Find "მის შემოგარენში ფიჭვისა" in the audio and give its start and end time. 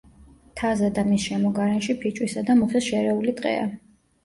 1.09-2.45